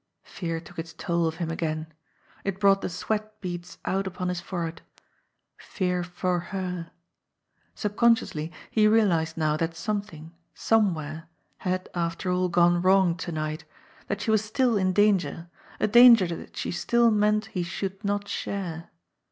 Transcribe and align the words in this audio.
Fear 0.23 0.59
took 0.61 0.79
its 0.79 0.93
toll 0.93 1.27
of 1.27 1.35
him 1.35 1.51
again. 1.51 1.93
It 2.43 2.59
brought 2.59 2.81
the 2.81 2.89
sweat 2.89 3.39
beads 3.39 3.77
out 3.85 4.07
upon 4.07 4.29
his 4.29 4.41
forehead. 4.41 4.81
Fear 5.57 6.03
for 6.03 6.39
her. 6.39 6.89
Subconsciously 7.75 8.51
he 8.71 8.87
realised 8.87 9.37
now 9.37 9.57
that 9.57 9.75
something, 9.75 10.33
somewhere, 10.55 11.29
had, 11.57 11.87
after 11.93 12.31
all, 12.31 12.49
gone 12.49 12.81
wrong 12.81 13.15
to 13.17 13.31
night; 13.31 13.63
that 14.07 14.21
she 14.21 14.31
was 14.31 14.43
still 14.43 14.75
in 14.75 14.91
danger, 14.91 15.51
a 15.79 15.85
danger 15.85 16.25
that 16.25 16.57
she 16.57 16.71
still 16.71 17.11
meant 17.11 17.45
he 17.53 17.61
should 17.61 18.03
not 18.03 18.27
share 18.27 18.89